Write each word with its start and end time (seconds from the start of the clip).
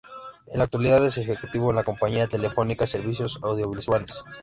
En 0.47 0.57
la 0.57 0.63
actualidad 0.63 1.05
es 1.05 1.19
ejecutivo 1.19 1.69
en 1.69 1.75
la 1.75 1.83
compañía 1.83 2.25
Telefónica 2.25 2.87
Servicios 2.87 3.37
Audiovisuales. 3.43 4.23